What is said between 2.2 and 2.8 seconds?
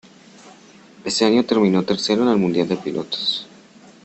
en el mundial de